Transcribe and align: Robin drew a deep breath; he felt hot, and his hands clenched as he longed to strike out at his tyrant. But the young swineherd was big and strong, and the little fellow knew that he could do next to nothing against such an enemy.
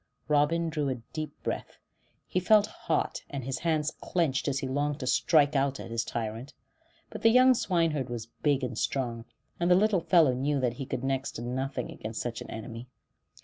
Robin 0.27 0.67
drew 0.67 0.89
a 0.89 0.95
deep 1.13 1.31
breath; 1.43 1.77
he 2.25 2.39
felt 2.39 2.65
hot, 2.65 3.21
and 3.29 3.43
his 3.43 3.59
hands 3.59 3.91
clenched 4.01 4.47
as 4.47 4.57
he 4.57 4.67
longed 4.67 4.99
to 4.99 5.05
strike 5.05 5.55
out 5.55 5.79
at 5.79 5.91
his 5.91 6.03
tyrant. 6.03 6.55
But 7.11 7.21
the 7.21 7.29
young 7.29 7.53
swineherd 7.53 8.09
was 8.09 8.25
big 8.41 8.63
and 8.63 8.75
strong, 8.75 9.25
and 9.59 9.69
the 9.69 9.75
little 9.75 10.01
fellow 10.01 10.33
knew 10.33 10.59
that 10.59 10.73
he 10.73 10.87
could 10.87 11.01
do 11.01 11.07
next 11.07 11.33
to 11.33 11.43
nothing 11.43 11.91
against 11.91 12.19
such 12.19 12.41
an 12.41 12.49
enemy. 12.49 12.87